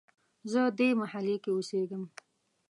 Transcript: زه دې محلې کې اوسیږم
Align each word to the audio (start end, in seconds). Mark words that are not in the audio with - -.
زه 0.51 0.61
دې 0.77 0.89
محلې 1.01 1.35
کې 1.43 1.49
اوسیږم 1.53 2.03